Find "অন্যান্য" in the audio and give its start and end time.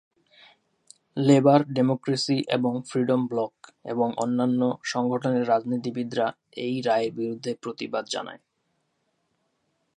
4.17-4.61